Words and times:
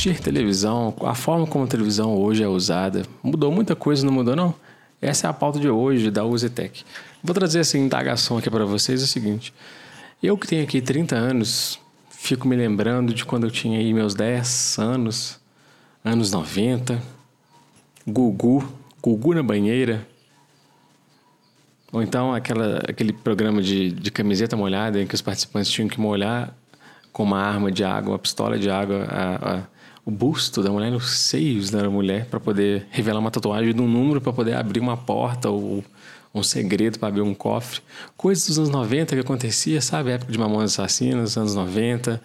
assistir 0.00 0.18
televisão, 0.18 0.94
a 1.02 1.14
forma 1.14 1.46
como 1.46 1.64
a 1.64 1.68
televisão 1.68 2.16
hoje 2.16 2.42
é 2.42 2.48
usada, 2.48 3.02
mudou 3.22 3.52
muita 3.52 3.76
coisa, 3.76 4.04
não 4.04 4.12
mudou 4.12 4.34
não? 4.34 4.54
Essa 5.00 5.26
é 5.26 5.30
a 5.30 5.32
pauta 5.32 5.60
de 5.60 5.68
hoje 5.68 6.10
da 6.10 6.24
Uzetec. 6.24 6.84
Vou 7.22 7.34
trazer 7.34 7.60
essa 7.60 7.76
indagação 7.76 8.38
aqui 8.38 8.48
para 8.48 8.64
vocês, 8.64 9.02
é 9.02 9.04
o 9.04 9.06
seguinte. 9.06 9.52
Eu 10.22 10.38
que 10.38 10.46
tenho 10.46 10.62
aqui 10.62 10.80
30 10.80 11.14
anos, 11.14 11.78
fico 12.10 12.48
me 12.48 12.56
lembrando 12.56 13.12
de 13.12 13.26
quando 13.26 13.44
eu 13.44 13.50
tinha 13.50 13.78
aí 13.78 13.92
meus 13.92 14.14
10 14.14 14.78
anos, 14.78 15.38
anos 16.02 16.32
90, 16.32 17.02
Gugu, 18.06 18.66
Gugu 19.02 19.34
na 19.34 19.42
banheira, 19.42 20.06
ou 21.92 22.02
então 22.02 22.32
aquela, 22.32 22.78
aquele 22.88 23.12
programa 23.12 23.60
de, 23.60 23.90
de 23.90 24.10
camiseta 24.10 24.56
molhada 24.56 25.02
em 25.02 25.06
que 25.06 25.14
os 25.14 25.20
participantes 25.20 25.70
tinham 25.70 25.88
que 25.88 26.00
molhar 26.00 26.54
com 27.12 27.22
uma 27.22 27.38
arma 27.38 27.70
de 27.70 27.84
água, 27.84 28.12
uma 28.12 28.18
pistola 28.18 28.58
de 28.58 28.70
água, 28.70 29.04
a, 29.10 29.56
a, 29.56 29.79
o 30.04 30.10
busto 30.10 30.62
da 30.62 30.70
mulher, 30.70 30.92
os 30.92 31.10
seios 31.10 31.70
da 31.70 31.88
mulher, 31.90 32.26
para 32.26 32.40
poder 32.40 32.86
revelar 32.90 33.20
uma 33.20 33.30
tatuagem 33.30 33.74
de 33.74 33.80
um 33.80 33.88
número 33.88 34.20
para 34.20 34.32
poder 34.32 34.54
abrir 34.54 34.80
uma 34.80 34.96
porta 34.96 35.50
ou 35.50 35.84
um 36.34 36.42
segredo 36.42 36.98
para 36.98 37.08
abrir 37.08 37.22
um 37.22 37.34
cofre. 37.34 37.80
Coisas 38.16 38.46
dos 38.46 38.58
anos 38.58 38.70
90 38.70 39.14
que 39.14 39.20
acontecia, 39.20 39.80
sabe? 39.80 40.10
A 40.10 40.14
época 40.14 40.32
de 40.32 40.38
Mamonas 40.38 40.78
Assassinas, 40.78 41.36
anos 41.36 41.54
90, 41.54 42.20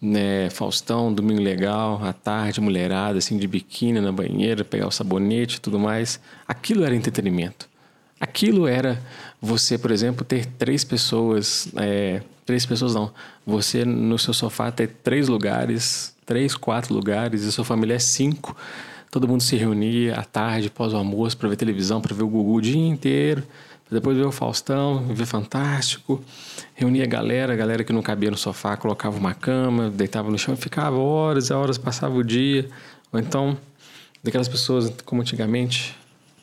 né? 0.00 0.50
Faustão, 0.50 1.12
Domingo 1.12 1.42
Legal, 1.42 2.02
à 2.02 2.12
tarde, 2.12 2.60
mulherada, 2.60 3.18
assim, 3.18 3.38
de 3.38 3.46
biquíni 3.46 4.00
na 4.00 4.12
banheira, 4.12 4.64
pegar 4.64 4.86
o 4.86 4.90
sabonete 4.90 5.58
e 5.58 5.60
tudo 5.60 5.78
mais. 5.78 6.20
Aquilo 6.48 6.84
era 6.84 6.94
entretenimento. 6.94 7.68
Aquilo 8.18 8.66
era 8.66 9.02
você, 9.40 9.76
por 9.76 9.90
exemplo, 9.90 10.24
ter 10.24 10.46
três 10.46 10.84
pessoas, 10.84 11.68
é, 11.76 12.22
três 12.46 12.64
pessoas 12.64 12.94
não, 12.94 13.12
você 13.46 13.84
no 13.84 14.18
seu 14.18 14.32
sofá 14.32 14.70
ter 14.70 14.88
três 15.02 15.28
lugares, 15.28 16.13
três, 16.24 16.54
quatro 16.54 16.94
lugares, 16.94 17.42
e 17.42 17.52
sua 17.52 17.64
família 17.64 17.94
é 17.94 17.98
cinco. 17.98 18.56
Todo 19.10 19.28
mundo 19.28 19.42
se 19.42 19.56
reunia 19.56 20.16
à 20.16 20.24
tarde, 20.24 20.70
pós 20.70 20.92
o 20.92 20.96
almoço, 20.96 21.36
para 21.36 21.48
ver 21.48 21.56
televisão, 21.56 22.00
para 22.00 22.14
ver 22.14 22.24
o 22.24 22.28
Gugu 22.28 22.54
o 22.54 22.60
dia 22.60 22.86
inteiro, 22.86 23.44
depois 23.90 24.16
ver 24.16 24.26
o 24.26 24.32
Faustão, 24.32 25.06
ver 25.14 25.26
Fantástico. 25.26 26.22
Reunia 26.74 27.04
a 27.04 27.06
galera, 27.06 27.52
a 27.52 27.56
galera 27.56 27.84
que 27.84 27.92
não 27.92 28.02
cabia 28.02 28.30
no 28.30 28.36
sofá, 28.36 28.76
colocava 28.76 29.16
uma 29.16 29.34
cama, 29.34 29.90
deitava 29.90 30.30
no 30.30 30.38
chão 30.38 30.54
e 30.54 30.56
ficava 30.56 30.96
horas 30.96 31.48
e 31.48 31.52
horas, 31.52 31.78
passava 31.78 32.14
o 32.14 32.24
dia. 32.24 32.68
Ou 33.12 33.20
então, 33.20 33.56
daquelas 34.22 34.48
pessoas 34.48 34.92
como 35.04 35.20
antigamente, 35.20 35.96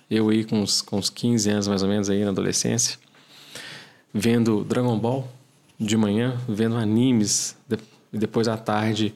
eu 0.09 0.29
aí 0.29 0.45
com 0.45 0.61
uns, 0.61 0.81
com 0.81 0.97
uns 0.97 1.09
15 1.09 1.49
anos 1.49 1.67
mais 1.67 1.83
ou 1.83 1.89
menos 1.89 2.09
aí 2.09 2.23
na 2.23 2.29
adolescência, 2.29 2.97
vendo 4.13 4.63
Dragon 4.63 4.97
Ball 4.97 5.27
de 5.79 5.97
manhã, 5.97 6.39
vendo 6.47 6.77
animes, 6.77 7.57
e 8.13 8.17
depois 8.17 8.47
à 8.47 8.55
tarde 8.55 9.13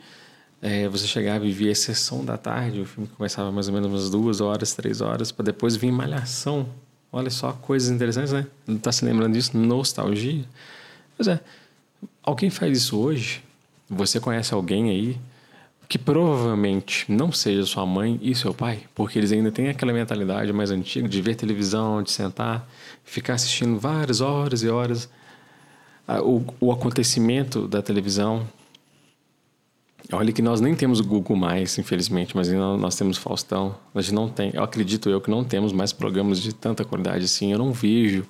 é, 0.61 0.87
você 0.87 1.05
chegava 1.07 1.45
e 1.45 1.51
via 1.51 1.71
a 1.71 1.75
sessão 1.75 2.23
da 2.23 2.37
tarde, 2.37 2.81
o 2.81 2.85
filme 2.85 3.07
começava 3.15 3.51
mais 3.51 3.67
ou 3.67 3.73
menos 3.73 3.89
umas 3.89 4.09
duas 4.09 4.41
horas, 4.41 4.73
três 4.73 5.01
horas, 5.01 5.31
para 5.31 5.45
depois 5.45 5.75
vir 5.75 5.91
Malhação. 5.91 6.67
Olha 7.11 7.29
só, 7.29 7.53
coisas 7.53 7.89
interessantes, 7.89 8.33
né? 8.33 8.45
Não 8.67 8.75
está 8.75 8.91
se 8.91 9.05
lembrando 9.05 9.33
disso? 9.33 9.57
Nostalgia. 9.57 10.43
Pois 11.15 11.27
é, 11.27 11.39
alguém 12.23 12.49
faz 12.49 12.77
isso 12.77 12.97
hoje? 12.97 13.43
Você 13.89 14.19
conhece 14.19 14.53
alguém 14.53 14.89
aí 14.89 15.17
que 15.87 15.97
provavelmente 15.97 17.05
não 17.11 17.31
seja 17.31 17.63
sua 17.65 17.85
mãe 17.85 18.19
e 18.21 18.33
seu 18.33 18.53
pai, 18.53 18.83
porque 18.95 19.19
eles 19.19 19.31
ainda 19.31 19.51
têm 19.51 19.69
aquela 19.69 19.93
mentalidade 19.93 20.51
mais 20.51 20.71
antiga 20.71 21.07
de 21.07 21.21
ver 21.21 21.35
televisão, 21.35 22.01
de 22.01 22.11
sentar, 22.11 22.67
ficar 23.03 23.35
assistindo 23.35 23.79
várias 23.79 24.19
horas 24.19 24.63
e 24.63 24.69
horas 24.69 25.07
o, 26.23 26.43
o 26.59 26.71
acontecimento 26.71 27.67
da 27.67 27.81
televisão. 27.81 28.47
Olha 30.11 30.31
que 30.31 30.41
nós 30.41 30.61
nem 30.61 30.75
temos 30.75 31.01
Google 31.01 31.35
mais, 31.35 31.77
infelizmente, 31.79 32.35
mas 32.35 32.51
nós 32.51 32.95
temos 32.95 33.17
Faustão. 33.17 33.75
Gente 33.95 34.13
não 34.13 34.29
tem, 34.29 34.51
eu 34.53 34.63
acredito 34.63 35.09
eu 35.09 35.19
que 35.19 35.31
não 35.31 35.43
temos 35.43 35.73
mais 35.73 35.91
programas 35.91 36.39
de 36.39 36.53
tanta 36.53 36.85
qualidade 36.85 37.25
assim. 37.25 37.51
Eu 37.51 37.57
não 37.57 37.73
vejo 37.73 38.25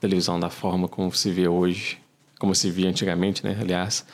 televisão 0.00 0.38
da 0.38 0.48
forma 0.48 0.88
como 0.88 1.12
se 1.12 1.30
vê 1.30 1.48
hoje, 1.48 1.98
como 2.38 2.54
se 2.54 2.70
via 2.70 2.88
antigamente, 2.88 3.44
né? 3.44 3.56
Aliás, 3.60 4.06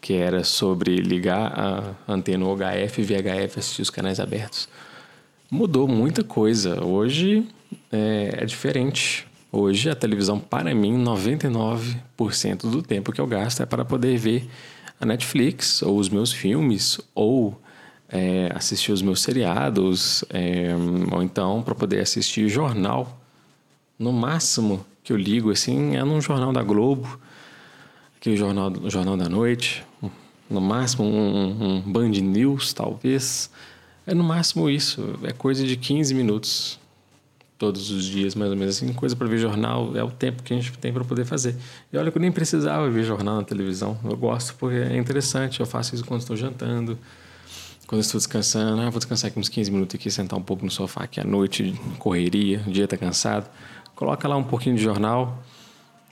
que 0.00 0.14
era 0.14 0.44
sobre 0.44 0.96
ligar 0.96 1.52
a 1.58 2.12
antena 2.12 2.44
UHF 2.44 3.00
e 3.00 3.04
VHF 3.04 3.58
assistir 3.58 3.82
os 3.82 3.90
canais 3.90 4.20
abertos. 4.20 4.68
Mudou 5.50 5.88
muita 5.88 6.22
coisa. 6.22 6.84
Hoje 6.84 7.46
é, 7.90 8.38
é 8.38 8.44
diferente. 8.44 9.26
Hoje 9.50 9.88
a 9.90 9.94
televisão, 9.94 10.38
para 10.38 10.74
mim, 10.74 11.02
99% 11.02 12.70
do 12.70 12.82
tempo 12.82 13.12
que 13.12 13.20
eu 13.20 13.26
gasto 13.26 13.62
é 13.62 13.66
para 13.66 13.84
poder 13.84 14.16
ver 14.16 14.48
a 15.02 15.06
Netflix, 15.06 15.82
ou 15.82 15.98
os 15.98 16.08
meus 16.08 16.32
filmes, 16.32 17.00
ou 17.14 17.60
é, 18.08 18.50
assistir 18.54 18.92
os 18.92 19.02
meus 19.02 19.20
seriados, 19.20 20.24
é, 20.30 20.70
ou 21.12 21.22
então 21.22 21.62
para 21.62 21.74
poder 21.74 22.00
assistir 22.00 22.48
jornal. 22.48 23.20
No 23.98 24.12
máximo 24.12 24.84
que 25.04 25.12
eu 25.12 25.16
ligo 25.16 25.50
assim 25.50 25.96
é 25.96 26.04
num 26.04 26.20
jornal 26.20 26.52
da 26.52 26.62
Globo 26.62 27.20
aquele 28.22 28.36
jornal, 28.36 28.72
jornal 28.88 29.16
da 29.16 29.28
noite, 29.28 29.84
no 30.48 30.60
máximo 30.60 31.02
um, 31.02 31.78
um 31.78 31.80
Band 31.80 32.10
News, 32.10 32.72
talvez. 32.72 33.50
É 34.06 34.14
no 34.14 34.22
máximo 34.22 34.70
isso, 34.70 35.18
é 35.24 35.32
coisa 35.32 35.66
de 35.66 35.76
15 35.76 36.14
minutos 36.14 36.78
todos 37.62 37.92
os 37.92 38.04
dias, 38.06 38.34
mais 38.34 38.50
ou 38.50 38.56
menos 38.56 38.74
assim, 38.74 38.92
coisa 38.92 39.14
para 39.14 39.28
ver 39.28 39.38
jornal, 39.38 39.96
é 39.96 40.02
o 40.02 40.10
tempo 40.10 40.42
que 40.42 40.52
a 40.52 40.56
gente 40.56 40.76
tem 40.78 40.92
para 40.92 41.04
poder 41.04 41.24
fazer. 41.24 41.54
E 41.92 41.96
olha 41.96 42.10
que 42.10 42.18
eu 42.18 42.20
nem 42.20 42.32
precisava 42.32 42.90
ver 42.90 43.04
jornal 43.04 43.36
na 43.36 43.44
televisão, 43.44 43.96
eu 44.02 44.16
gosto 44.16 44.56
porque 44.56 44.78
é 44.78 44.96
interessante, 44.96 45.60
eu 45.60 45.66
faço 45.66 45.94
isso 45.94 46.04
quando 46.04 46.22
estou 46.22 46.36
jantando, 46.36 46.98
quando 47.86 48.00
estou 48.00 48.18
descansando, 48.18 48.82
ah, 48.82 48.90
vou 48.90 48.98
descansar 48.98 49.30
aqui 49.30 49.38
uns 49.38 49.48
15 49.48 49.70
minutos 49.70 49.94
aqui, 49.94 50.10
sentar 50.10 50.36
um 50.36 50.42
pouco 50.42 50.64
no 50.64 50.72
sofá 50.72 51.04
aqui 51.04 51.20
à 51.20 51.24
noite, 51.24 51.72
correria, 52.00 52.64
o 52.66 52.70
dia 52.72 52.82
está 52.82 52.96
cansado, 52.96 53.48
coloca 53.94 54.26
lá 54.26 54.36
um 54.36 54.42
pouquinho 54.42 54.74
de 54.74 54.82
jornal, 54.82 55.40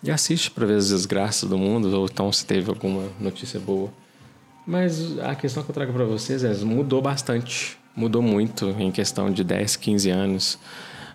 e 0.05 0.11
assiste 0.13 0.53
para 0.53 0.65
ver 0.65 0.77
as 0.77 0.91
desgraças 0.91 1.51
do 1.51 1.59
mundo, 1.59 1.93
ou 1.93 2.05
então 2.05 2.33
se 2.33 2.47
teve 2.47 2.71
alguma 2.71 3.09
notícia 3.19 3.59
boa. 3.59 3.91
Mas 4.65 5.19
a 5.19 5.35
questão 5.35 5.65
que 5.65 5.71
eu 5.71 5.75
trago 5.75 5.93
para 5.93 6.05
vocês 6.05 6.45
é: 6.45 6.55
mudou 6.65 7.03
bastante, 7.03 7.77
mudou 7.97 8.23
muito 8.23 8.71
em 8.79 8.93
questão 8.93 9.33
de 9.33 9.43
10, 9.43 9.75
15 9.75 10.11
anos. 10.11 10.59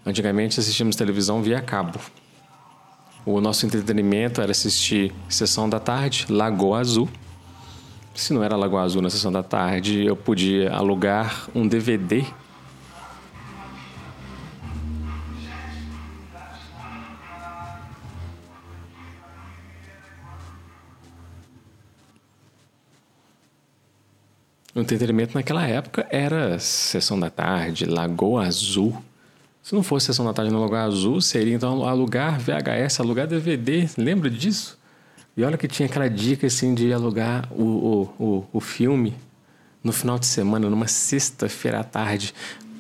Antigamente 0.05 0.59
assistimos 0.59 0.95
televisão 0.95 1.41
via 1.41 1.61
cabo. 1.61 1.99
O 3.25 3.41
nosso 3.41 3.65
entretenimento 3.65 4.39
era 4.39 4.51
assistir 4.51 5.11
Sessão 5.27 5.67
da 5.67 5.79
Tarde, 5.79 6.27
Lagoa 6.29 6.79
Azul. 6.79 7.09
Se 8.13 8.31
não 8.31 8.43
era 8.43 8.55
Lagoa 8.55 8.83
Azul 8.83 9.01
na 9.01 9.09
Sessão 9.09 9.31
da 9.31 9.41
Tarde, 9.41 10.05
eu 10.05 10.15
podia 10.15 10.71
alugar 10.71 11.49
um 11.55 11.67
DVD 11.67 12.23
O 24.75 24.81
entretenimento 24.81 25.33
naquela 25.35 25.65
época 25.65 26.05
era 26.09 26.59
Sessão 26.59 27.17
da 27.17 27.29
Tarde, 27.29 27.85
Lagoa 27.85 28.45
Azul. 28.45 29.01
Se 29.65 29.73
não 29.73 29.81
fosse 29.81 30.05
Sessão 30.05 30.23
da 30.23 30.31
Tarde 30.31 30.51
no 30.51 30.61
Lagoa 30.61 30.83
Azul, 30.83 31.19
seria 31.19 31.55
então 31.55 31.83
alugar 31.87 32.39
VHS, 32.39 32.99
alugar 32.99 33.25
DVD. 33.25 33.89
Lembra 33.97 34.29
disso? 34.29 34.77
E 35.35 35.43
olha 35.43 35.57
que 35.57 35.67
tinha 35.67 35.87
aquela 35.87 36.07
dica 36.07 36.45
assim 36.45 36.75
de 36.75 36.93
alugar 36.93 37.51
o, 37.51 37.63
o, 37.63 38.23
o, 38.23 38.45
o 38.53 38.59
filme 38.61 39.15
no 39.83 39.91
final 39.91 40.19
de 40.19 40.27
semana, 40.27 40.69
numa 40.69 40.85
sexta-feira 40.85 41.79
à 41.79 41.83
tarde, 41.83 42.31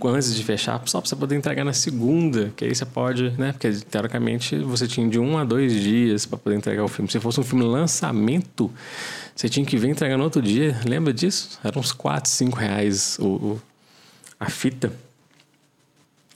antes 0.03 0.35
de 0.35 0.43
fechar, 0.43 0.79
só 0.85 1.01
para 1.01 1.09
você 1.09 1.15
poder 1.15 1.35
entregar 1.35 1.65
na 1.65 1.73
segunda, 1.73 2.53
que 2.55 2.63
aí 2.63 2.75
você 2.75 2.85
pode, 2.85 3.31
né? 3.31 3.51
Porque 3.51 3.71
teoricamente 3.71 4.55
você 4.59 4.87
tinha 4.87 5.09
de 5.09 5.17
um 5.17 5.39
a 5.39 5.43
dois 5.43 5.73
dias 5.73 6.27
para 6.27 6.37
poder 6.37 6.55
entregar 6.55 6.83
o 6.83 6.87
filme. 6.87 7.09
Se 7.09 7.19
fosse 7.19 7.39
um 7.39 7.43
filme 7.43 7.65
lançamento, 7.65 8.71
você 9.35 9.49
tinha 9.49 9.65
que 9.65 9.75
vir 9.75 9.89
entregar 9.89 10.19
no 10.19 10.23
outro 10.23 10.39
dia. 10.39 10.79
Lembra 10.87 11.11
disso? 11.11 11.59
Era 11.63 11.79
uns 11.79 11.91
4, 11.91 12.29
5 12.29 12.55
reais 12.55 13.17
o, 13.19 13.25
o 13.25 13.61
a 14.39 14.51
fita 14.51 14.93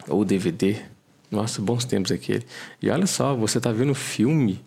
ou 0.09 0.25
DVD. 0.25 0.77
Nossa, 1.31 1.61
bons 1.61 1.85
tempos 1.85 2.11
aquele. 2.11 2.45
E 2.81 2.89
olha 2.89 3.05
só, 3.05 3.35
você 3.35 3.59
tá 3.59 3.71
vendo 3.71 3.93
filme 3.93 4.59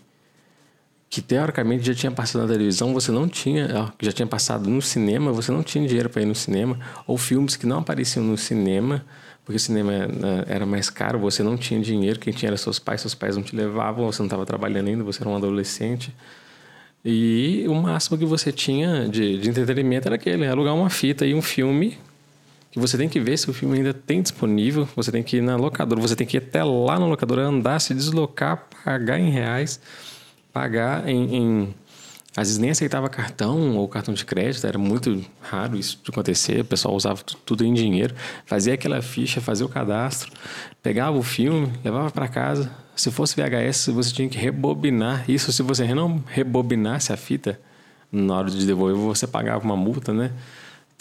que 1.13 1.21
teoricamente 1.21 1.85
já 1.85 1.95
tinha 1.95 2.11
passado 2.11 2.41
na 2.41 2.49
televisão, 2.49 2.95
você 2.95 3.13
não 3.13 3.29
tinha, 3.29 3.93
já 4.01 4.13
tinha 4.13 4.27
passado 4.27 4.71
no 4.71 4.81
cinema, 4.81 5.31
você 5.31 5.53
não 5.53 5.63
tinha 5.63 5.87
dinheiro 5.87 6.09
para 6.09 6.23
ir 6.23 6.25
no 6.25 6.35
cinema, 6.35 6.79
ou 7.07 7.19
filmes 7.19 7.55
que 7.55 7.67
não 7.67 7.81
apareciam 7.81 8.25
no 8.25 8.39
cinema, 8.39 9.05
porque 9.45 9.57
o 9.57 9.61
cinema 9.61 10.07
né, 10.07 10.45
era 10.47 10.65
mais 10.65 10.89
caro, 10.89 11.19
você 11.19 11.43
não 11.43 11.55
tinha 11.55 11.79
dinheiro, 11.81 12.19
quem 12.19 12.33
tinha 12.33 12.49
era 12.49 12.57
seus 12.57 12.79
pais, 12.79 13.03
seus 13.03 13.15
pais 13.15 13.37
não 13.37 13.43
te 13.43 13.55
levavam, 13.55 14.07
você 14.07 14.23
não 14.23 14.27
estava 14.27 14.47
trabalhando 14.47 14.89
ainda, 14.89 15.05
você 15.05 15.23
era 15.23 15.29
um 15.29 15.37
adolescente. 15.37 16.15
E 17.05 17.67
o 17.69 17.75
máximo 17.75 18.17
que 18.17 18.25
você 18.25 18.51
tinha 18.51 19.07
de, 19.07 19.39
de 19.39 19.51
entretenimento 19.51 20.09
era 20.09 20.15
aquele, 20.15 20.47
alugar 20.47 20.75
uma 20.75 20.89
fita 20.89 21.27
e 21.27 21.35
um 21.35 21.43
filme 21.43 21.99
que 22.73 22.79
você 22.79 22.97
tem 22.97 23.07
que 23.07 23.21
ver 23.21 23.37
se 23.37 23.51
o 23.51 23.53
filme 23.53 23.77
ainda 23.77 23.93
tem 23.93 24.23
disponível, 24.23 24.89
você 24.97 25.13
tem 25.13 25.23
que 25.23 25.37
ir 25.37 25.43
na 25.43 25.57
locadora, 25.57 26.01
você 26.01 26.17
tem 26.17 26.27
que 26.27 26.39
ir 26.39 26.43
até 26.43 26.65
lá 26.65 26.99
na 26.99 27.05
locadora, 27.05 27.43
andar, 27.43 27.79
se 27.79 27.93
deslocar, 27.93 28.67
pagar 28.83 29.21
em 29.21 29.29
reais, 29.29 29.79
pagar 30.51 31.07
em, 31.07 31.37
em, 31.37 31.75
Às 32.35 32.49
vezes 32.49 32.57
nem 32.57 32.71
aceitava 32.71 33.11
cartão 33.11 33.77
ou 33.77 33.87
cartão 33.87 34.15
de 34.15 34.25
crédito, 34.25 34.67
era 34.67 34.79
muito 34.79 35.23
raro 35.43 35.77
isso 35.77 36.01
acontecer. 36.09 36.63
O 36.63 36.65
pessoal 36.65 36.95
usava 36.95 37.23
tudo 37.45 37.63
em 37.63 37.75
dinheiro, 37.75 38.15
fazia 38.47 38.73
aquela 38.73 39.03
ficha, 39.03 39.39
fazia 39.39 39.67
o 39.67 39.69
cadastro, 39.69 40.33
pegava 40.83 41.15
o 41.15 41.23
filme, 41.23 41.71
levava 41.85 42.11
para 42.11 42.27
casa. 42.27 42.71
Se 42.97 43.11
fosse 43.11 43.37
VHS, 43.37 43.89
você 43.89 44.15
tinha 44.15 44.29
que 44.31 44.39
rebobinar. 44.39 45.31
Isso 45.31 45.53
se 45.53 45.63
você 45.63 45.95
não 45.95 46.25
rebobinasse 46.27 47.13
a 47.13 47.19
fita, 47.19 47.61
na 48.11 48.35
hora 48.35 48.51
de 48.51 48.67
devolver, 48.67 48.97
você 48.97 49.27
pagava 49.27 49.63
uma 49.63 49.77
multa, 49.77 50.15
né? 50.15 50.33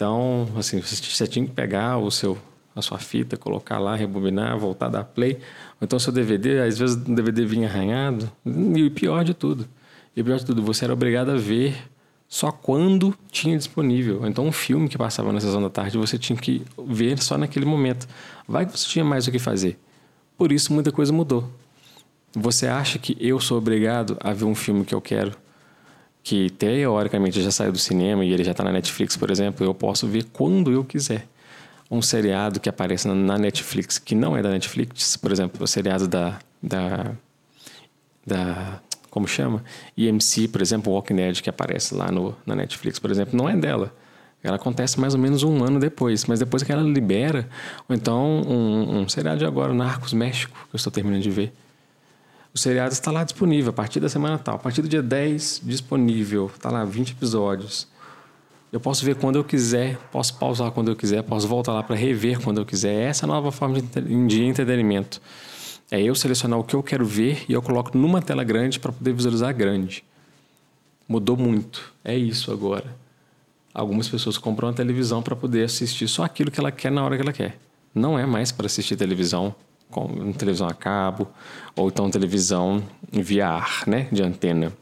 Então, 0.02 0.48
assim, 0.56 0.80
você 0.80 1.28
tinha 1.28 1.46
que 1.46 1.52
pegar 1.52 1.96
o 1.96 2.10
seu, 2.10 2.36
a 2.74 2.82
sua 2.82 2.98
fita, 2.98 3.36
colocar 3.36 3.78
lá, 3.78 3.94
rebobinar, 3.94 4.58
voltar 4.58 4.88
da 4.88 5.04
play. 5.04 5.34
Ou 5.34 5.84
então, 5.84 5.96
seu 5.96 6.12
DVD, 6.12 6.58
às 6.58 6.76
vezes 6.76 6.96
o 6.96 7.14
DVD 7.14 7.46
vinha 7.46 7.68
arranhado. 7.68 8.28
E 8.44 8.82
o 8.82 8.90
pior 8.90 9.22
de 9.22 9.32
tudo 9.32 9.68
e 10.16 10.20
pior 10.20 10.40
de 10.40 10.44
tudo, 10.44 10.60
você 10.60 10.86
era 10.86 10.92
obrigado 10.92 11.30
a 11.30 11.36
ver 11.36 11.76
só 12.28 12.50
quando 12.50 13.16
tinha 13.30 13.56
disponível. 13.56 14.26
Então, 14.26 14.44
um 14.44 14.50
filme 14.50 14.88
que 14.88 14.98
passava 14.98 15.32
na 15.32 15.38
sessão 15.38 15.62
da 15.62 15.70
tarde, 15.70 15.96
você 15.96 16.18
tinha 16.18 16.36
que 16.36 16.64
ver 16.84 17.22
só 17.22 17.38
naquele 17.38 17.64
momento. 17.64 18.08
Vai 18.48 18.66
que 18.66 18.76
você 18.76 18.88
tinha 18.88 19.04
mais 19.04 19.28
o 19.28 19.30
que 19.30 19.38
fazer. 19.38 19.78
Por 20.36 20.50
isso, 20.50 20.72
muita 20.72 20.90
coisa 20.90 21.12
mudou. 21.12 21.48
Você 22.34 22.66
acha 22.66 22.98
que 22.98 23.16
eu 23.20 23.38
sou 23.38 23.56
obrigado 23.56 24.16
a 24.18 24.32
ver 24.32 24.46
um 24.46 24.54
filme 24.56 24.84
que 24.84 24.96
eu 24.96 25.00
quero, 25.00 25.32
que 26.22 26.50
teoricamente 26.50 27.42
já 27.42 27.50
saiu 27.50 27.72
do 27.72 27.78
cinema 27.78 28.24
e 28.24 28.32
ele 28.32 28.44
já 28.44 28.52
está 28.52 28.62
na 28.62 28.72
Netflix, 28.72 29.16
por 29.16 29.30
exemplo, 29.30 29.66
eu 29.66 29.74
posso 29.74 30.06
ver 30.06 30.24
quando 30.32 30.70
eu 30.70 30.84
quiser. 30.84 31.26
Um 31.90 32.00
seriado 32.00 32.58
que 32.58 32.68
aparece 32.68 33.06
na 33.08 33.36
Netflix, 33.36 33.98
que 33.98 34.14
não 34.14 34.36
é 34.36 34.42
da 34.42 34.48
Netflix, 34.48 35.16
por 35.16 35.30
exemplo, 35.30 35.62
o 35.62 35.66
seriado 35.66 36.08
da, 36.08 36.38
da, 36.62 37.12
da 38.26 38.80
como 39.10 39.28
chama? 39.28 39.62
EMC, 39.96 40.48
por 40.48 40.62
exemplo, 40.62 40.90
Walking 40.90 41.16
Dead, 41.16 41.42
que 41.42 41.50
aparece 41.50 41.94
lá 41.94 42.10
no, 42.10 42.34
na 42.46 42.54
Netflix, 42.54 42.98
por 42.98 43.10
exemplo, 43.10 43.36
não 43.36 43.46
é 43.46 43.54
dela. 43.54 43.94
Ela 44.42 44.56
acontece 44.56 44.98
mais 44.98 45.14
ou 45.14 45.20
menos 45.20 45.42
um 45.42 45.62
ano 45.62 45.78
depois, 45.78 46.24
mas 46.24 46.38
depois 46.38 46.62
que 46.62 46.72
ela 46.72 46.82
libera, 46.82 47.48
ou 47.88 47.94
então 47.94 48.40
um, 48.42 49.00
um 49.00 49.08
seriado 49.08 49.38
de 49.38 49.44
agora, 49.44 49.74
Narcos 49.74 50.14
México, 50.14 50.56
que 50.70 50.74
eu 50.74 50.78
estou 50.78 50.90
terminando 50.90 51.22
de 51.22 51.30
ver. 51.30 51.52
O 52.54 52.58
seriado 52.58 52.92
está 52.92 53.10
lá 53.10 53.24
disponível 53.24 53.70
a 53.70 53.72
partir 53.72 53.98
da 53.98 54.10
semana 54.10 54.38
tal. 54.38 54.56
A 54.56 54.58
partir 54.58 54.82
do 54.82 54.88
dia 54.88 55.02
10, 55.02 55.62
disponível. 55.64 56.50
Está 56.54 56.70
lá 56.70 56.84
20 56.84 57.12
episódios. 57.12 57.88
Eu 58.70 58.80
posso 58.80 59.04
ver 59.04 59.16
quando 59.16 59.36
eu 59.36 59.44
quiser, 59.44 59.98
posso 60.10 60.38
pausar 60.38 60.70
quando 60.70 60.90
eu 60.90 60.96
quiser, 60.96 61.22
posso 61.22 61.46
voltar 61.46 61.72
lá 61.72 61.82
para 61.82 61.94
rever 61.94 62.40
quando 62.40 62.58
eu 62.58 62.64
quiser. 62.64 63.08
Essa 63.08 63.24
é 63.24 63.26
a 63.26 63.28
nova 63.28 63.52
forma 63.52 63.78
de, 63.80 64.44
entretenimento. 64.44 65.20
É 65.90 66.00
eu 66.00 66.14
selecionar 66.14 66.58
o 66.58 66.64
que 66.64 66.74
eu 66.74 66.82
quero 66.82 67.04
ver 67.04 67.44
e 67.48 67.52
eu 67.52 67.60
coloco 67.60 67.96
numa 67.96 68.22
tela 68.22 68.42
grande 68.42 68.80
para 68.80 68.90
poder 68.90 69.12
visualizar 69.12 69.54
grande. 69.54 70.02
Mudou 71.06 71.36
muito. 71.36 71.92
É 72.02 72.16
isso 72.16 72.50
agora. 72.50 72.96
Algumas 73.74 74.08
pessoas 74.08 74.38
compram 74.38 74.68
uma 74.68 74.74
televisão 74.74 75.22
para 75.22 75.36
poder 75.36 75.64
assistir 75.64 76.08
só 76.08 76.24
aquilo 76.24 76.50
que 76.50 76.60
ela 76.60 76.72
quer 76.72 76.90
na 76.90 77.04
hora 77.04 77.16
que 77.16 77.22
ela 77.22 77.32
quer. 77.32 77.58
Não 77.94 78.18
é 78.18 78.24
mais 78.24 78.50
para 78.50 78.66
assistir 78.66 78.96
televisão, 78.96 79.54
como 79.92 80.32
televisão 80.32 80.66
a 80.66 80.74
cabo, 80.74 81.28
ou 81.76 81.88
então 81.88 82.10
televisão 82.10 82.82
via 83.12 83.48
ar, 83.48 83.84
né, 83.86 84.08
de 84.10 84.22
antena. 84.22 84.72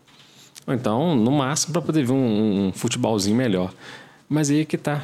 Ou 0.66 0.72
então, 0.72 1.14
no 1.14 1.30
máximo, 1.30 1.72
para 1.74 1.82
poder 1.82 2.04
ver 2.04 2.12
um, 2.12 2.68
um, 2.68 2.72
futebolzinho 2.72 3.36
melhor. 3.36 3.72
Mas 4.28 4.50
aí 4.50 4.60
é 4.60 4.64
que 4.64 4.78
tá. 4.78 5.02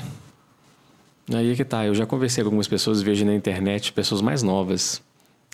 Aí 1.34 1.52
é 1.52 1.54
que 1.54 1.64
tá. 1.64 1.84
Eu 1.84 1.94
já 1.94 2.06
conversei 2.06 2.42
com 2.42 2.48
algumas 2.48 2.68
pessoas, 2.68 3.02
vejo 3.02 3.24
na 3.24 3.34
internet, 3.34 3.92
pessoas 3.92 4.22
mais 4.22 4.42
novas, 4.42 5.02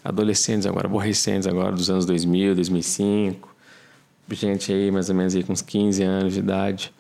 adolescentes 0.05 0.67
agora, 0.67 0.87
aborrecentes 0.87 1.47
agora, 1.47 1.73
dos 1.73 1.89
anos 1.89 2.05
2000, 2.05 2.55
2005, 2.55 3.53
gente 4.31 4.73
aí 4.73 4.91
mais 4.91 5.09
ou 5.09 5.15
menos 5.15 5.35
aí 5.35 5.43
com 5.43 5.53
uns 5.53 5.63
15 5.63 6.03
anos 6.03 6.33
de 6.35 6.39
idade, 6.39 6.93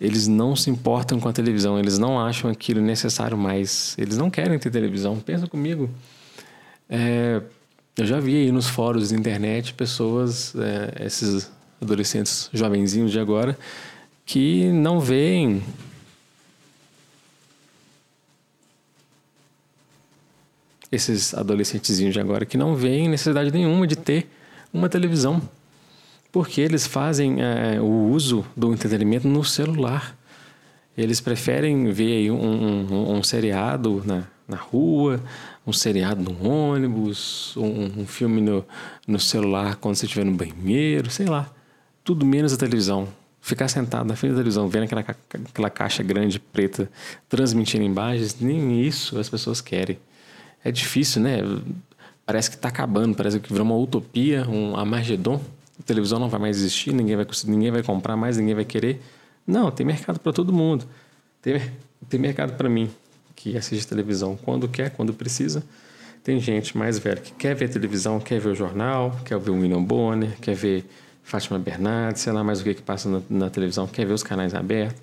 eles 0.00 0.26
não 0.26 0.56
se 0.56 0.70
importam 0.70 1.20
com 1.20 1.28
a 1.28 1.32
televisão, 1.32 1.78
eles 1.78 1.98
não 1.98 2.18
acham 2.18 2.50
aquilo 2.50 2.80
necessário 2.80 3.36
mais, 3.36 3.94
eles 3.98 4.16
não 4.16 4.28
querem 4.30 4.58
ter 4.58 4.70
televisão. 4.70 5.18
Pensa 5.18 5.46
comigo, 5.46 5.88
é, 6.88 7.40
eu 7.96 8.06
já 8.06 8.18
vi 8.20 8.36
aí 8.36 8.52
nos 8.52 8.68
fóruns 8.68 9.10
da 9.10 9.16
internet 9.16 9.72
pessoas, 9.74 10.54
é, 10.56 11.04
esses 11.06 11.50
adolescentes 11.80 12.50
jovenzinhos 12.52 13.12
de 13.12 13.20
agora, 13.20 13.56
que 14.26 14.70
não 14.72 15.00
veem 15.00 15.62
esses 20.90 21.34
adolescentezinhos 21.34 22.14
de 22.14 22.20
agora 22.20 22.46
que 22.46 22.56
não 22.56 22.74
veem 22.74 23.08
necessidade 23.08 23.50
nenhuma 23.50 23.86
de 23.86 23.96
ter 23.96 24.28
uma 24.72 24.88
televisão, 24.88 25.40
porque 26.32 26.60
eles 26.60 26.86
fazem 26.86 27.42
é, 27.42 27.80
o 27.80 28.10
uso 28.10 28.44
do 28.56 28.72
entretenimento 28.72 29.28
no 29.28 29.44
celular. 29.44 30.16
Eles 30.96 31.20
preferem 31.20 31.90
ver 31.90 32.30
um, 32.30 32.36
um, 32.36 33.16
um 33.16 33.22
seriado 33.22 34.02
na, 34.04 34.24
na 34.46 34.56
rua, 34.56 35.20
um 35.66 35.72
seriado 35.72 36.22
no 36.22 36.46
ônibus, 36.46 37.56
um, 37.56 38.02
um, 38.02 38.06
filme 38.06 38.40
no, 38.40 38.64
no 39.06 39.18
celular 39.18 39.76
quando 39.76 39.94
você 39.94 40.06
estiver 40.06 40.24
no 40.24 40.32
banheiro, 40.32 41.10
sei 41.10 41.26
lá. 41.26 41.50
Tudo 42.02 42.26
menos 42.26 42.52
a 42.52 42.56
televisão. 42.56 43.08
Ficar 43.40 43.68
sentado 43.68 44.06
na 44.06 44.16
frente 44.16 44.32
da 44.32 44.38
televisão, 44.38 44.68
vendo 44.68 44.84
aquela, 44.84 45.00
aquela 45.00 45.70
caixa 45.70 46.02
grande 46.02 46.38
preta 46.38 46.90
transmitindo 47.28 47.84
imagens, 47.84 48.38
nem 48.40 48.80
isso 48.80 49.18
as 49.18 49.28
pessoas 49.28 49.60
querem 49.60 49.98
é 50.64 50.72
difícil, 50.72 51.20
né? 51.20 51.38
Parece 52.24 52.48
que 52.48 52.56
está 52.56 52.68
acabando, 52.68 53.14
parece 53.14 53.38
que 53.38 53.52
virou 53.52 53.66
uma 53.66 53.76
utopia, 53.76 54.48
um 54.48 54.74
Armagedon. 54.74 55.40
A 55.78 55.82
televisão 55.82 56.18
não 56.18 56.28
vai 56.28 56.40
mais 56.40 56.56
existir, 56.56 56.94
ninguém 56.94 57.16
vai, 57.16 57.26
ninguém 57.44 57.70
vai 57.70 57.82
comprar 57.82 58.16
mais, 58.16 58.38
ninguém 58.38 58.54
vai 58.54 58.64
querer. 58.64 59.02
Não, 59.46 59.70
tem 59.70 59.84
mercado 59.84 60.18
para 60.18 60.32
todo 60.32 60.52
mundo. 60.52 60.86
Tem, 61.42 61.60
tem 62.08 62.18
mercado 62.18 62.56
para 62.56 62.68
mim, 62.68 62.90
que 63.34 63.56
assiste 63.56 63.86
televisão 63.86 64.36
quando 64.36 64.68
quer, 64.68 64.90
quando 64.90 65.12
precisa. 65.12 65.62
Tem 66.22 66.40
gente 66.40 66.76
mais 66.76 66.98
velha 66.98 67.20
que 67.20 67.32
quer 67.32 67.54
ver 67.54 67.68
televisão, 67.68 68.18
quer 68.18 68.40
ver 68.40 68.50
o 68.50 68.54
jornal, 68.54 69.18
quer 69.24 69.38
ver 69.38 69.50
o 69.50 69.54
William 69.54 69.82
Bonner, 69.82 70.36
quer 70.40 70.54
ver 70.54 70.84
Fátima 71.22 71.58
Bernardes, 71.58 72.22
sei 72.22 72.32
lá 72.32 72.42
mais 72.42 72.60
o 72.60 72.64
que, 72.64 72.74
que 72.74 72.82
passa 72.82 73.08
na, 73.08 73.20
na 73.28 73.50
televisão, 73.50 73.86
quer 73.86 74.06
ver 74.06 74.12
os 74.12 74.22
canais 74.22 74.54
abertos. 74.54 75.02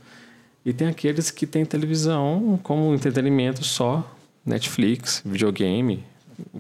E 0.66 0.72
tem 0.72 0.88
aqueles 0.88 1.32
que 1.32 1.48
têm 1.48 1.66
televisão 1.66 2.60
como 2.64 2.94
entretenimento 2.94 3.64
só 3.64 4.16
Netflix, 4.46 5.22
videogame, 5.26 6.04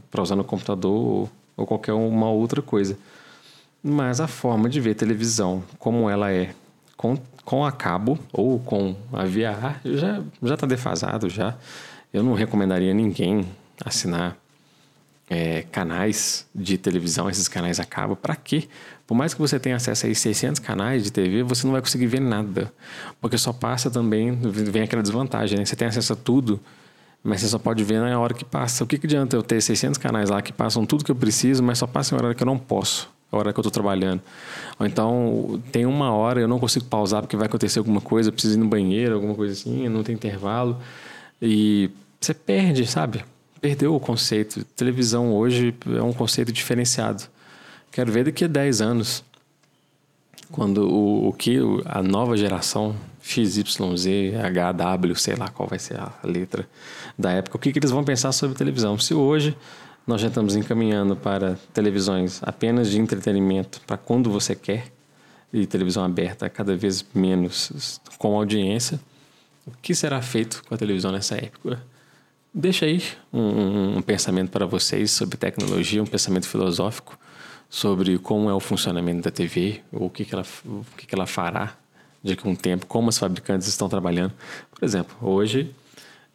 para 0.09 0.21
usar 0.21 0.35
no 0.35 0.43
computador 0.43 1.29
ou 1.55 1.67
qualquer 1.67 1.93
uma 1.93 2.29
outra 2.29 2.61
coisa. 2.61 2.97
Mas 3.83 4.19
a 4.19 4.27
forma 4.27 4.69
de 4.69 4.79
ver 4.79 4.95
televisão, 4.95 5.63
como 5.79 6.09
ela 6.09 6.31
é 6.31 6.53
com, 7.01 7.17
com 7.43 7.65
a 7.65 7.71
cabo 7.71 8.19
ou 8.31 8.59
com 8.59 8.95
a 9.11 9.23
VR, 9.25 9.79
já 9.83 10.21
já 10.43 10.53
está 10.53 10.67
defasado 10.67 11.27
já. 11.29 11.55
Eu 12.13 12.21
não 12.21 12.33
recomendaria 12.33 12.93
ninguém 12.93 13.43
assinar 13.83 14.37
é, 15.27 15.63
canais 15.71 16.45
de 16.53 16.77
televisão, 16.77 17.27
esses 17.27 17.47
canais 17.47 17.79
a 17.79 17.85
cabo. 17.85 18.15
Para 18.15 18.35
quê? 18.35 18.67
Por 19.07 19.15
mais 19.15 19.33
que 19.33 19.41
você 19.41 19.59
tenha 19.59 19.77
acesso 19.77 20.05
a 20.05 20.13
600 20.13 20.59
canais 20.59 21.03
de 21.03 21.11
TV, 21.11 21.41
você 21.41 21.65
não 21.65 21.71
vai 21.71 21.81
conseguir 21.81 22.05
ver 22.05 22.21
nada. 22.21 22.71
Porque 23.19 23.37
só 23.37 23.51
passa 23.51 23.89
também, 23.89 24.37
vem 24.39 24.83
aquela 24.83 25.01
desvantagem, 25.01 25.57
né? 25.57 25.65
Você 25.65 25.75
tem 25.75 25.87
acesso 25.87 26.13
a 26.13 26.15
tudo 26.15 26.59
mas 27.23 27.41
você 27.41 27.49
só 27.49 27.59
pode 27.59 27.83
ver 27.83 27.99
na 27.99 28.19
hora 28.19 28.33
que 28.33 28.43
passa. 28.43 28.83
O 28.83 28.87
que, 28.87 28.97
que 28.97 29.05
adianta 29.05 29.35
eu 29.35 29.43
ter 29.43 29.61
600 29.61 29.99
canais 29.99 30.31
lá 30.31 30.41
que 30.41 30.51
passam 30.51 30.85
tudo 30.87 31.03
que 31.05 31.11
eu 31.11 31.15
preciso, 31.15 31.61
mas 31.61 31.77
só 31.77 31.85
passa 31.85 32.15
em 32.15 32.17
hora 32.17 32.33
que 32.33 32.41
eu 32.41 32.47
não 32.47 32.57
posso, 32.57 33.11
hora 33.31 33.53
que 33.53 33.59
eu 33.59 33.61
estou 33.61 33.71
trabalhando. 33.71 34.21
Ou 34.79 34.85
então, 34.85 35.61
tem 35.71 35.85
uma 35.85 36.11
hora 36.11 36.41
eu 36.41 36.47
não 36.47 36.59
consigo 36.59 36.85
pausar 36.85 37.21
porque 37.21 37.37
vai 37.37 37.47
acontecer 37.47 37.79
alguma 37.79 38.01
coisa, 38.01 38.29
eu 38.29 38.33
preciso 38.33 38.55
ir 38.55 38.59
no 38.59 38.67
banheiro, 38.67 39.15
alguma 39.15 39.35
coisa 39.35 39.53
assim, 39.53 39.87
não 39.87 40.03
tem 40.03 40.15
intervalo. 40.15 40.77
E 41.41 41.89
você 42.19 42.33
perde, 42.33 42.85
sabe? 42.85 43.23
Perdeu 43.59 43.95
o 43.95 43.99
conceito. 43.99 44.63
Televisão 44.75 45.33
hoje 45.33 45.73
é 45.97 46.01
um 46.01 46.13
conceito 46.13 46.51
diferenciado. 46.51 47.23
Quero 47.91 48.11
ver 48.11 48.25
daqui 48.25 48.45
a 48.45 48.47
10 48.47 48.81
anos, 48.81 49.23
quando 50.51 50.89
o, 50.89 51.29
o 51.29 51.33
que 51.33 51.57
a 51.85 52.01
nova 52.01 52.37
geração 52.37 52.95
XYZ, 53.21 53.65
HW, 53.65 55.15
sei 55.15 55.35
lá 55.35 55.47
qual 55.47 55.67
vai 55.67 55.79
ser 55.79 55.99
a 55.99 56.11
letra 56.23 56.67
da 57.17 57.31
época, 57.31 57.57
o 57.57 57.59
que, 57.59 57.71
que 57.71 57.79
eles 57.79 57.91
vão 57.91 58.03
pensar 58.03 58.31
sobre 58.31 58.57
televisão. 58.57 58.97
Se 58.97 59.13
hoje 59.13 59.55
nós 60.11 60.19
já 60.19 60.27
estamos 60.27 60.57
encaminhando 60.57 61.15
para 61.15 61.57
televisões 61.73 62.41
apenas 62.43 62.91
de 62.91 62.99
entretenimento, 62.99 63.79
para 63.87 63.95
quando 63.95 64.29
você 64.29 64.53
quer, 64.53 64.91
e 65.53 65.65
televisão 65.65 66.03
aberta 66.03 66.49
cada 66.49 66.75
vez 66.75 67.05
menos 67.13 68.01
com 68.17 68.35
audiência, 68.35 68.99
o 69.65 69.71
que 69.81 69.95
será 69.95 70.21
feito 70.21 70.63
com 70.67 70.75
a 70.75 70.77
televisão 70.77 71.13
nessa 71.13 71.35
época? 71.35 71.81
Deixa 72.53 72.85
aí 72.85 73.01
um, 73.31 73.99
um 73.99 74.01
pensamento 74.01 74.51
para 74.51 74.65
vocês 74.65 75.11
sobre 75.11 75.37
tecnologia, 75.37 76.03
um 76.03 76.05
pensamento 76.05 76.45
filosófico 76.45 77.17
sobre 77.69 78.17
como 78.17 78.49
é 78.49 78.53
o 78.53 78.59
funcionamento 78.59 79.21
da 79.21 79.31
TV, 79.31 79.79
o 79.93 80.09
que, 80.09 80.25
que, 80.25 80.35
ela, 80.35 80.45
o 80.65 80.85
que, 80.97 81.07
que 81.07 81.15
ela 81.15 81.25
fará 81.25 81.77
de 82.21 82.37
um 82.43 82.53
tempo, 82.53 82.85
como 82.85 83.07
os 83.07 83.17
fabricantes 83.17 83.65
estão 83.65 83.87
trabalhando. 83.87 84.33
Por 84.69 84.83
exemplo, 84.83 85.15
hoje 85.21 85.73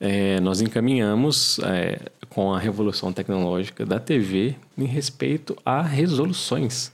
é, 0.00 0.40
nós 0.40 0.60
encaminhamos 0.60 1.58
é, 1.60 1.98
com 2.28 2.52
a 2.52 2.58
revolução 2.58 3.12
tecnológica 3.12 3.86
da 3.86 3.98
TV 3.98 4.56
em 4.76 4.84
respeito 4.84 5.56
a 5.64 5.80
resoluções. 5.80 6.92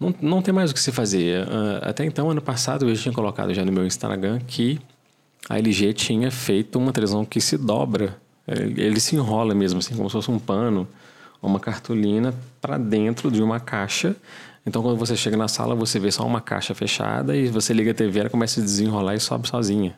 não, 0.00 0.14
não 0.20 0.42
tem 0.42 0.54
mais 0.54 0.70
o 0.70 0.74
que 0.74 0.80
se 0.80 0.90
fazer. 0.90 1.46
Uh, 1.46 1.80
até 1.82 2.04
então, 2.04 2.30
ano 2.30 2.40
passado, 2.40 2.88
eu 2.88 2.96
tinha 2.96 3.12
colocado 3.12 3.52
já 3.52 3.64
no 3.64 3.72
meu 3.72 3.86
Instagram 3.86 4.40
que 4.46 4.80
a 5.48 5.58
LG 5.58 5.92
tinha 5.92 6.30
feito 6.30 6.78
uma 6.78 6.92
televisão 6.92 7.24
que 7.24 7.40
se 7.40 7.58
dobra. 7.58 8.16
Ele, 8.46 8.80
ele 8.80 9.00
se 9.00 9.16
enrola 9.16 9.54
mesmo, 9.54 9.78
assim, 9.78 9.94
como 9.94 10.08
se 10.08 10.14
fosse 10.14 10.30
um 10.30 10.38
pano, 10.38 10.88
uma 11.42 11.60
cartolina 11.60 12.34
para 12.60 12.78
dentro 12.78 13.30
de 13.30 13.42
uma 13.42 13.60
caixa. 13.60 14.16
Então, 14.66 14.82
quando 14.82 14.96
você 14.96 15.14
chega 15.14 15.36
na 15.36 15.46
sala, 15.46 15.74
você 15.74 15.98
vê 15.98 16.10
só 16.10 16.26
uma 16.26 16.40
caixa 16.40 16.74
fechada 16.74 17.36
e 17.36 17.48
você 17.48 17.74
liga 17.74 17.90
a 17.90 17.94
TV, 17.94 18.20
ela 18.20 18.30
começa 18.30 18.60
a 18.60 18.64
desenrolar 18.64 19.14
e 19.14 19.20
sobe 19.20 19.46
sozinha. 19.46 19.94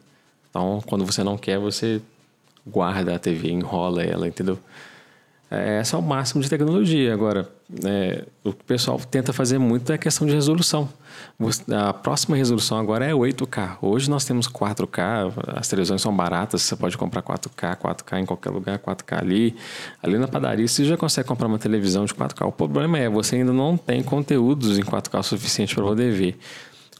Então, 0.50 0.82
quando 0.86 1.06
você 1.06 1.22
não 1.22 1.38
quer, 1.38 1.58
você 1.58 2.02
guarda 2.66 3.14
a 3.14 3.18
TV, 3.18 3.50
enrola 3.50 4.02
ela, 4.02 4.26
entendeu? 4.26 4.58
É, 5.48 5.80
esse 5.80 5.94
é 5.94 5.98
o 5.98 6.02
máximo 6.02 6.42
de 6.42 6.50
tecnologia. 6.50 7.14
Agora, 7.14 7.48
é, 7.84 8.24
o 8.42 8.52
que 8.52 8.62
o 8.62 8.64
pessoal 8.64 8.98
tenta 8.98 9.32
fazer 9.32 9.58
muito 9.58 9.92
é 9.92 9.94
a 9.94 9.98
questão 9.98 10.26
de 10.26 10.34
resolução. 10.34 10.88
A 11.72 11.92
próxima 11.92 12.36
resolução 12.36 12.78
agora 12.78 13.04
é 13.04 13.12
8K. 13.12 13.78
Hoje 13.80 14.10
nós 14.10 14.24
temos 14.24 14.48
4K, 14.48 15.32
as 15.56 15.68
televisões 15.68 16.02
são 16.02 16.14
baratas, 16.14 16.62
você 16.62 16.74
pode 16.74 16.98
comprar 16.98 17.22
4K, 17.22 17.76
4K 17.76 18.20
em 18.20 18.26
qualquer 18.26 18.50
lugar, 18.50 18.78
4K 18.78 19.20
ali. 19.20 19.56
Ali 20.02 20.18
na 20.18 20.26
padaria 20.26 20.66
você 20.66 20.84
já 20.84 20.96
consegue 20.96 21.28
comprar 21.28 21.46
uma 21.46 21.58
televisão 21.58 22.04
de 22.04 22.12
4K. 22.12 22.48
O 22.48 22.52
problema 22.52 22.98
é 22.98 23.08
você 23.08 23.36
ainda 23.36 23.52
não 23.52 23.76
tem 23.76 24.02
conteúdos 24.02 24.78
em 24.78 24.82
4K 24.82 25.22
suficiente 25.22 25.74
para 25.76 25.84
poder 25.84 26.12
ver. 26.12 26.38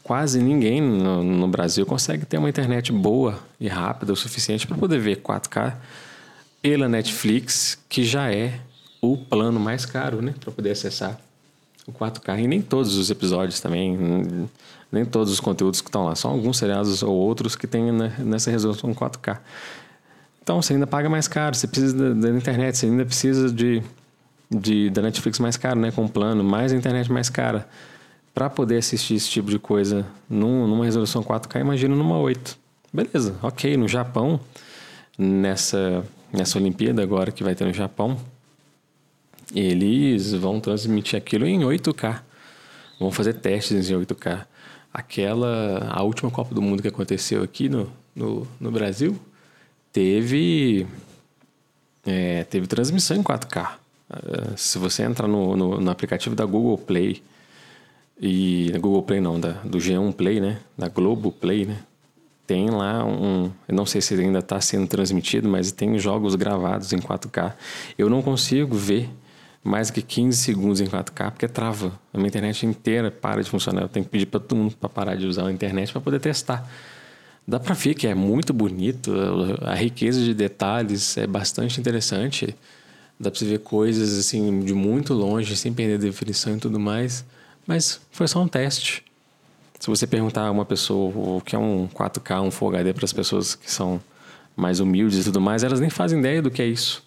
Quase 0.06 0.40
ninguém 0.40 0.80
no, 0.80 1.20
no 1.20 1.48
Brasil 1.48 1.84
consegue 1.84 2.25
ter 2.25 2.38
uma 2.38 2.48
internet 2.48 2.92
boa 2.92 3.40
e 3.58 3.66
rápida 3.66 4.12
o 4.12 4.16
suficiente 4.16 4.64
para 4.64 4.76
poder 4.76 5.00
ver 5.00 5.16
4K 5.16 5.75
pela 6.62 6.88
Netflix, 6.88 7.76
que 7.88 8.04
já 8.04 8.32
é 8.32 8.60
o 9.02 9.16
plano 9.16 9.58
mais 9.58 9.84
caro, 9.84 10.22
né, 10.22 10.32
para 10.38 10.52
poder 10.52 10.70
acessar 10.70 11.18
o 11.88 11.92
4K. 11.92 12.38
E 12.38 12.46
nem 12.46 12.62
todos 12.62 12.94
os 12.94 13.10
episódios 13.10 13.58
também, 13.58 14.48
nem 14.92 15.04
todos 15.04 15.32
os 15.32 15.40
conteúdos 15.40 15.80
que 15.80 15.88
estão 15.88 16.04
lá, 16.04 16.14
só 16.14 16.28
alguns 16.28 16.56
seriados 16.56 17.02
ou 17.02 17.12
outros 17.12 17.56
que 17.56 17.66
tem 17.66 17.90
nessa 17.90 18.48
resolução 18.48 18.94
4K. 18.94 19.38
Então 20.40 20.62
você 20.62 20.75
ainda 20.75 20.86
paga 20.86 21.10
mais 21.10 21.26
caro, 21.26 21.56
você 21.56 21.66
precisa 21.66 22.14
da, 22.14 22.28
da 22.28 22.38
internet, 22.38 22.78
você 22.78 22.86
ainda 22.86 23.04
precisa 23.04 23.52
de, 23.52 23.82
de, 24.48 24.88
da 24.88 25.02
Netflix 25.02 25.40
mais 25.40 25.56
caro, 25.56 25.80
né, 25.80 25.90
com 25.90 26.06
plano, 26.06 26.44
mais 26.44 26.72
a 26.72 26.76
internet 26.76 27.10
mais 27.10 27.28
cara. 27.28 27.68
Para 28.37 28.50
poder 28.50 28.76
assistir 28.76 29.14
esse 29.14 29.31
tipo 29.31 29.49
de 29.49 29.59
coisa 29.59 30.07
num, 30.28 30.66
numa 30.66 30.85
resolução 30.85 31.25
4K, 31.25 31.59
imagina 31.59 31.97
numa 31.97 32.19
8. 32.19 32.59
Beleza, 32.93 33.35
ok, 33.43 33.78
no 33.78 33.88
Japão, 33.88 34.38
nessa 35.16 36.05
nessa 36.31 36.59
Olimpíada 36.59 37.02
agora 37.02 37.33
que 37.33 37.43
vai 37.43 37.55
ter 37.55 37.64
no 37.64 37.73
Japão, 37.73 38.19
eles 39.55 40.35
vão 40.35 40.61
transmitir 40.61 41.16
aquilo 41.16 41.47
em 41.47 41.61
8K. 41.61 42.21
Vão 43.00 43.11
fazer 43.11 43.33
testes 43.35 43.88
em 43.88 43.95
8K. 43.95 44.45
Aquela, 44.93 45.88
a 45.90 46.02
última 46.02 46.31
Copa 46.31 46.55
do 46.55 46.61
Mundo 46.61 46.83
que 46.83 46.88
aconteceu 46.88 47.43
aqui 47.43 47.71
no, 47.71 47.90
no, 48.14 48.47
no 48.61 48.71
Brasil, 48.71 49.19
teve, 49.90 50.87
é, 52.05 52.45
teve 52.45 52.66
transmissão 52.66 53.16
em 53.16 53.23
4K. 53.23 53.76
Uh, 54.11 54.59
se 54.59 54.76
você 54.76 55.05
entrar 55.05 55.26
no, 55.26 55.57
no, 55.57 55.81
no, 55.81 55.90
aplicativo 55.90 56.37
da 56.37 56.45
Google 56.45 56.76
Play, 56.76 57.23
e 58.20 58.73
Google 58.80 59.02
Play 59.02 59.20
não, 59.20 59.38
da, 59.38 59.52
do 59.64 59.78
G1 59.78 60.12
Play, 60.12 60.40
né? 60.40 60.58
Da 60.76 60.88
Globo 60.88 61.30
Play, 61.30 61.66
né? 61.66 61.78
tem 62.46 62.70
lá 62.70 63.04
um. 63.04 63.50
Eu 63.66 63.75
não 63.75 63.85
sei 63.85 64.00
se 64.00 64.14
ainda 64.14 64.38
está 64.38 64.61
sendo 64.61 64.87
transmitido, 64.87 65.49
mas 65.49 65.73
tem 65.73 65.99
jogos 65.99 66.35
gravados 66.35 66.92
em 66.92 66.99
4K. 66.99 67.54
Eu 67.99 68.08
não 68.08 68.23
consigo 68.23 68.76
ver 68.76 69.11
mais 69.64 69.88
do 69.88 69.94
que 69.94 70.02
15 70.02 70.38
segundos 70.38 70.80
em 70.80 70.87
4K 70.87 71.32
porque 71.32 71.49
trava. 71.49 71.99
A 72.14 72.16
minha 72.16 72.28
internet 72.28 72.64
inteira 72.64 73.11
para 73.11 73.42
de 73.42 73.50
funcionar. 73.50 73.82
Eu 73.82 73.88
tenho 73.88 74.04
que 74.04 74.11
pedir 74.11 74.26
para 74.26 74.38
todo 74.38 74.56
mundo 74.56 74.76
para 74.76 74.88
parar 74.88 75.16
de 75.16 75.26
usar 75.26 75.46
a 75.46 75.52
internet 75.52 75.92
para 75.92 76.00
poder 76.00 76.20
testar. 76.20 76.68
Dá 77.49 77.61
para 77.61 77.75
ver 77.75 77.94
que 77.94 78.06
é 78.06 78.14
muito 78.14 78.52
bonito, 78.52 79.12
a 79.62 79.75
riqueza 79.75 80.20
de 80.20 80.35
detalhes 80.35 81.16
é 81.16 81.28
bastante 81.28 81.78
interessante. 81.80 82.56
Dá 83.18 83.30
para 83.30 83.46
ver 83.46 83.61
coisas 83.61 84.18
assim 84.18 84.61
de 84.61 84.75
muito 84.75 85.14
longe, 85.14 85.56
sem 85.56 85.73
perder 85.73 85.99
definição 85.99 86.56
e 86.56 86.58
tudo 86.58 86.78
mais. 86.80 87.25
Mas 87.66 88.00
foi 88.11 88.28
só 88.28 88.40
um 88.40 88.49
teste. 88.49 89.04
Se 89.78 89.88
você 89.88 90.06
perguntar 90.06 90.46
a 90.46 90.50
uma 90.50 90.64
pessoa 90.64 91.37
o 91.37 91.40
que 91.40 91.54
é 91.54 91.58
um 91.58 91.88
4K, 91.88 92.42
um 92.42 92.50
Full 92.50 92.68
HD 92.70 92.94
para 92.94 93.04
as 93.04 93.12
pessoas 93.12 93.54
que 93.54 93.70
são 93.70 94.00
mais 94.56 94.80
humildes 94.80 95.20
e 95.20 95.25
tudo 95.25 95.40
mais, 95.40 95.62
elas 95.62 95.80
nem 95.80 95.90
fazem 95.90 96.18
ideia 96.18 96.40
do 96.40 96.50
que 96.50 96.62
é 96.62 96.66
isso. 96.66 97.02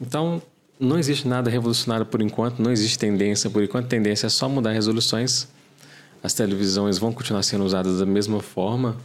Então, 0.00 0.40
não 0.78 0.98
existe 0.98 1.26
nada 1.26 1.50
revolucionário 1.50 2.06
por 2.06 2.20
enquanto, 2.22 2.60
não 2.60 2.70
existe 2.70 2.98
tendência 2.98 3.50
por 3.50 3.62
enquanto. 3.62 3.88
Tendência 3.88 4.26
é 4.26 4.30
só 4.30 4.48
mudar 4.48 4.72
resoluções. 4.72 5.48
As 6.22 6.34
televisões 6.34 6.98
vão 6.98 7.12
continuar 7.12 7.42
sendo 7.42 7.64
usadas 7.64 7.98
da 7.98 8.06
mesma 8.06 8.40
forma 8.40 8.96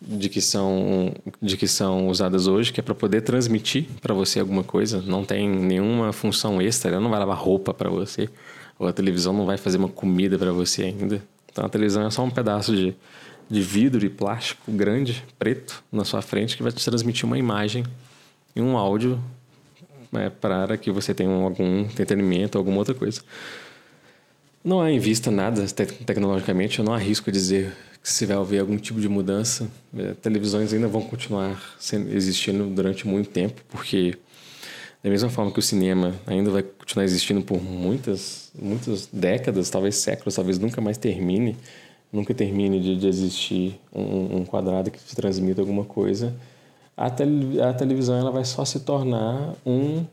de 0.00 0.28
que 0.28 0.40
são 0.40 1.14
de 1.40 1.56
que 1.56 1.66
são 1.66 2.08
usadas 2.08 2.46
hoje, 2.46 2.72
que 2.72 2.80
é 2.80 2.82
para 2.82 2.94
poder 2.94 3.22
transmitir 3.22 3.86
para 4.00 4.14
você 4.14 4.40
alguma 4.40 4.62
coisa. 4.62 5.02
Não 5.02 5.24
tem 5.24 5.48
nenhuma 5.48 6.12
função 6.12 6.60
extra, 6.60 6.92
ela 6.92 7.00
não 7.00 7.10
vai 7.10 7.18
lavar 7.18 7.36
roupa 7.36 7.72
para 7.72 7.88
você, 7.88 8.28
ou 8.78 8.86
a 8.86 8.92
televisão 8.92 9.32
não 9.32 9.46
vai 9.46 9.56
fazer 9.56 9.78
uma 9.78 9.88
comida 9.88 10.38
para 10.38 10.52
você 10.52 10.84
ainda. 10.84 11.22
Então 11.50 11.64
a 11.64 11.68
televisão 11.68 12.06
é 12.06 12.10
só 12.10 12.22
um 12.22 12.30
pedaço 12.30 12.74
de, 12.74 12.94
de 13.48 13.62
vidro 13.62 14.04
e 14.04 14.08
plástico 14.08 14.70
grande, 14.72 15.24
preto, 15.38 15.82
na 15.90 16.04
sua 16.04 16.20
frente, 16.20 16.56
que 16.56 16.62
vai 16.62 16.72
te 16.72 16.84
transmitir 16.84 17.24
uma 17.24 17.38
imagem 17.38 17.84
e 18.54 18.60
um 18.60 18.76
áudio 18.76 19.18
né, 20.12 20.30
para 20.30 20.76
que 20.76 20.90
você 20.90 21.14
tenha 21.14 21.30
algum 21.30 21.80
entretenimento, 21.80 22.58
alguma 22.58 22.78
outra 22.78 22.94
coisa. 22.94 23.22
Não 24.64 24.80
há 24.80 24.90
em 24.90 24.98
vista 24.98 25.30
nada 25.30 25.64
te 25.66 25.86
tecnologicamente, 25.86 26.78
eu 26.78 26.84
não 26.84 26.92
arrisco 26.92 27.30
dizer 27.30 27.72
que 28.02 28.10
se 28.10 28.26
vai 28.26 28.36
haver 28.36 28.60
algum 28.60 28.76
tipo 28.76 29.00
de 29.00 29.08
mudança. 29.08 29.68
É, 29.96 30.12
televisões 30.14 30.72
ainda 30.72 30.88
vão 30.88 31.02
continuar 31.02 31.60
sendo, 31.78 32.12
existindo 32.14 32.66
durante 32.66 33.06
muito 33.06 33.30
tempo, 33.30 33.62
porque 33.68 34.16
da 35.06 35.10
mesma 35.10 35.30
forma 35.30 35.52
que 35.52 35.60
o 35.60 35.62
cinema 35.62 36.16
ainda 36.26 36.50
vai 36.50 36.64
continuar 36.64 37.04
existindo 37.04 37.40
por 37.40 37.62
muitas, 37.62 38.50
muitas 38.60 39.08
décadas, 39.12 39.70
talvez 39.70 39.94
séculos, 39.94 40.34
talvez 40.34 40.58
nunca 40.58 40.80
mais 40.80 40.98
termine, 40.98 41.56
nunca 42.12 42.34
termine 42.34 42.80
de, 42.80 42.96
de 42.96 43.06
existir 43.06 43.78
um, 43.94 44.38
um, 44.38 44.44
quadrado 44.44 44.90
que 44.90 44.98
te 44.98 45.14
transmita 45.14 45.60
alguma 45.60 45.84
coisa, 45.84 46.34
a, 46.96 47.08
tele, 47.08 47.62
a 47.62 47.72
televisão 47.72 48.18
ela 48.18 48.32
vai 48.32 48.44
só 48.44 48.64
se 48.64 48.80
tornar 48.80 49.54
um, 49.64 50.04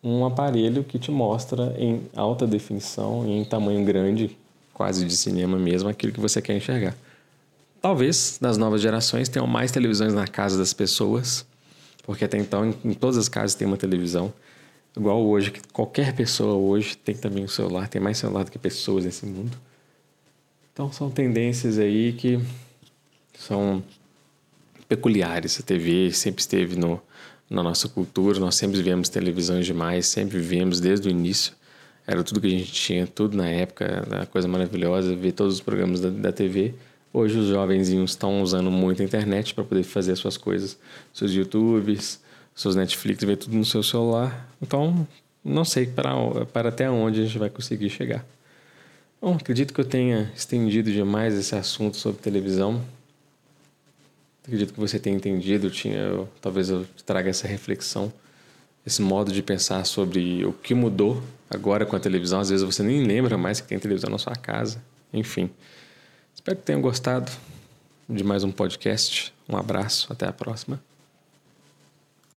um 0.00 0.24
aparelho 0.24 0.84
que 0.84 0.96
te 0.96 1.10
mostra 1.10 1.74
em 1.76 2.02
alta 2.14 2.46
definição, 2.46 3.26
em 3.26 3.44
tamanho 3.44 3.84
grande, 3.84 4.38
quase 4.72 5.04
de 5.04 5.16
cinema 5.16 5.58
mesmo, 5.58 5.88
aquilo 5.88 6.12
que 6.12 6.20
você 6.20 6.40
quer 6.40 6.56
enxergar. 6.56 6.94
Talvez 7.82 8.38
nas 8.40 8.56
novas 8.56 8.80
gerações 8.80 9.28
tenham 9.28 9.48
mais 9.48 9.72
televisões 9.72 10.14
na 10.14 10.28
casa 10.28 10.56
das 10.56 10.72
pessoas, 10.72 11.44
porque 12.04 12.24
até 12.24 12.38
então, 12.38 12.66
em, 12.66 12.74
em 12.84 12.94
todas 12.94 13.16
as 13.16 13.28
casas 13.28 13.54
tem 13.54 13.66
uma 13.66 13.76
televisão. 13.76 14.32
Igual 14.96 15.26
hoje, 15.26 15.50
que 15.50 15.60
qualquer 15.72 16.14
pessoa 16.14 16.54
hoje 16.54 16.96
tem 16.96 17.16
também 17.16 17.44
um 17.44 17.48
celular, 17.48 17.88
tem 17.88 18.00
mais 18.00 18.18
celular 18.18 18.44
do 18.44 18.50
que 18.50 18.58
pessoas 18.58 19.04
nesse 19.04 19.26
mundo. 19.26 19.56
Então 20.72 20.92
são 20.92 21.10
tendências 21.10 21.78
aí 21.78 22.12
que 22.12 22.40
são 23.36 23.82
peculiares. 24.88 25.58
A 25.58 25.62
TV 25.62 26.12
sempre 26.12 26.40
esteve 26.40 26.76
no, 26.76 27.00
na 27.48 27.62
nossa 27.62 27.88
cultura, 27.88 28.38
nós 28.38 28.54
sempre 28.54 28.80
vemos 28.82 29.08
televisões 29.08 29.66
demais, 29.66 30.06
sempre 30.06 30.38
vemos 30.38 30.80
desde 30.80 31.08
o 31.08 31.10
início. 31.10 31.52
Era 32.06 32.22
tudo 32.22 32.40
que 32.40 32.46
a 32.46 32.50
gente 32.50 32.70
tinha, 32.70 33.06
tudo 33.06 33.36
na 33.36 33.48
época, 33.48 34.06
a 34.22 34.26
coisa 34.26 34.46
maravilhosa, 34.46 35.16
ver 35.16 35.32
todos 35.32 35.54
os 35.54 35.60
programas 35.60 36.00
da, 36.00 36.10
da 36.10 36.32
TV. 36.32 36.74
Hoje 37.16 37.38
os 37.38 37.46
jovenzinhos 37.46 38.10
estão 38.10 38.42
usando 38.42 38.72
muito 38.72 39.00
a 39.00 39.04
internet 39.04 39.54
para 39.54 39.62
poder 39.62 39.84
fazer 39.84 40.10
as 40.10 40.18
suas 40.18 40.36
coisas, 40.36 40.76
seus 41.12 41.30
YouTubes, 41.30 42.20
seus 42.52 42.74
Netflix, 42.74 43.22
ver 43.22 43.36
tudo 43.36 43.56
no 43.56 43.64
seu 43.64 43.84
celular. 43.84 44.52
Então, 44.60 45.06
não 45.44 45.64
sei 45.64 45.86
para, 45.86 46.12
para 46.46 46.70
até 46.70 46.90
onde 46.90 47.20
a 47.20 47.24
gente 47.24 47.38
vai 47.38 47.48
conseguir 47.48 47.88
chegar. 47.88 48.26
Bom, 49.22 49.36
acredito 49.36 49.72
que 49.72 49.80
eu 49.80 49.84
tenha 49.84 50.32
estendido 50.34 50.90
demais 50.90 51.34
esse 51.34 51.54
assunto 51.54 51.96
sobre 51.98 52.20
televisão. 52.20 52.84
Acredito 54.42 54.74
que 54.74 54.80
você 54.80 54.98
tenha 54.98 55.14
entendido, 55.14 55.70
tinha, 55.70 55.98
eu, 55.98 56.28
talvez 56.40 56.68
eu 56.68 56.84
traga 57.06 57.30
essa 57.30 57.46
reflexão, 57.46 58.12
esse 58.84 59.00
modo 59.00 59.30
de 59.30 59.40
pensar 59.40 59.84
sobre 59.86 60.44
o 60.44 60.52
que 60.52 60.74
mudou 60.74 61.22
agora 61.48 61.86
com 61.86 61.94
a 61.94 62.00
televisão. 62.00 62.40
Às 62.40 62.50
vezes 62.50 62.66
você 62.66 62.82
nem 62.82 63.04
lembra 63.04 63.38
mais 63.38 63.60
que 63.60 63.68
tem 63.68 63.78
televisão 63.78 64.10
na 64.10 64.18
sua 64.18 64.34
casa. 64.34 64.82
Enfim. 65.12 65.48
Espero 66.34 66.56
que 66.58 66.64
tenham 66.64 66.80
gostado 66.80 67.30
de 68.08 68.24
mais 68.24 68.44
um 68.44 68.50
podcast. 68.50 69.32
Um 69.48 69.56
abraço, 69.56 70.12
até 70.12 70.26
a 70.26 70.32
próxima. 70.32 70.80